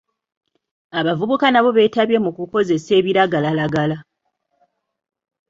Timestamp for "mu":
2.25-2.29